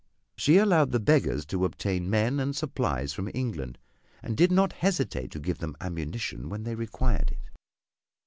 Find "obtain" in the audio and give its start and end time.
1.63-2.09